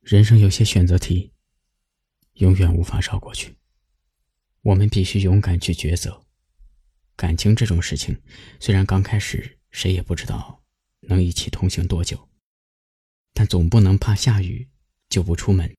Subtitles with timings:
[0.00, 1.32] 人生有些选择题，
[2.34, 3.56] 永远无法绕过去。
[4.62, 6.24] 我们必须勇敢去抉择。
[7.16, 8.20] 感情这种事情，
[8.60, 10.62] 虽然刚开始谁也不知道
[11.00, 12.28] 能一起同行多久，
[13.34, 14.68] 但总不能怕下雨
[15.08, 15.76] 就不出门，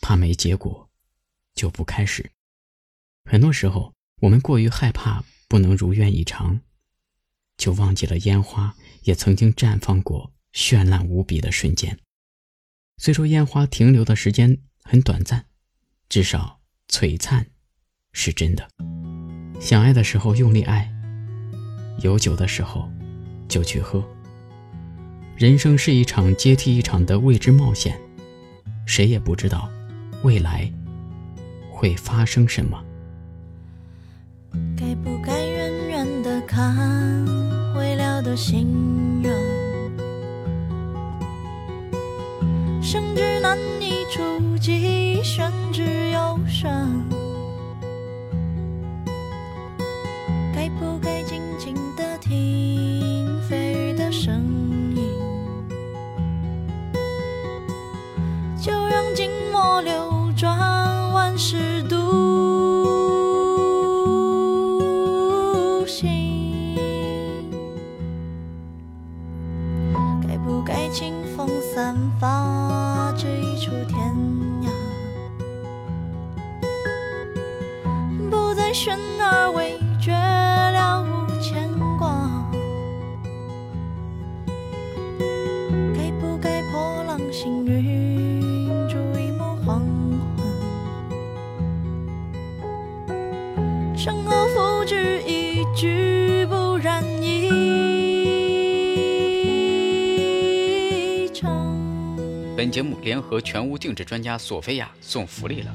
[0.00, 0.90] 怕没结果
[1.54, 2.30] 就不开始。
[3.24, 6.60] 很多时候，我们过于害怕不能如愿以偿，
[7.56, 11.98] 就忘记了烟花也曾经绽放过绚烂无比的瞬间。
[13.00, 15.44] 虽说烟花停留的时间很短暂，
[16.08, 17.46] 至少璀璨
[18.12, 18.68] 是真的。
[19.60, 20.92] 想爱的时候用力爱，
[22.00, 22.90] 有酒的时候
[23.48, 24.04] 就去喝。
[25.36, 27.96] 人生是一场接替一场的未知冒险，
[28.84, 29.70] 谁也不知道
[30.24, 30.68] 未来
[31.70, 32.84] 会发生什么。
[34.76, 37.24] 该不该远远的看
[37.76, 38.66] 未了的心
[42.90, 46.70] 生之难以触及，玄之又玄。
[50.54, 54.42] 该不该静静的听飞鱼的声
[54.96, 55.04] 音？
[58.58, 60.58] 就让静默流转，
[61.12, 61.94] 万事独
[65.86, 66.27] 行。
[70.48, 71.46] 不该清风。
[71.74, 73.98] 散发这一处天
[74.62, 74.70] 涯，
[78.30, 81.68] 不再悬而未决，了无牵
[81.98, 82.28] 挂。
[85.94, 88.40] 该不该破浪行云，
[88.88, 89.82] 逐一抹黄
[93.06, 93.14] 昏？
[93.94, 97.57] 身后付之一炬，不染衣。
[102.58, 105.72] 本节目联合全屋定制专家索菲亚送福利了，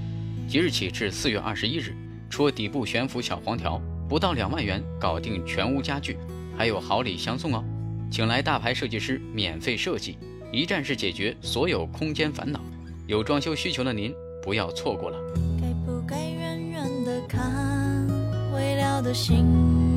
[0.50, 1.95] 即日起至四月二十一日，
[2.30, 6.17] 戳底部悬浮小黄条，不到两万元搞定全屋家具，
[6.58, 7.64] 还有好礼相送哦！
[8.11, 10.17] 请来大牌设计师免费设计，
[10.52, 12.60] 一站式解决所有空间烦恼。
[13.08, 15.17] 有装修需求的您不要错过了。
[15.61, 18.05] 该不该远远的看
[18.54, 19.45] 未了的心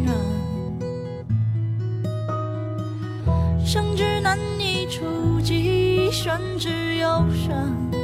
[0.04, 0.14] 愿？
[3.66, 5.65] 生之难以触及。
[6.18, 7.95] 甚至忧伤。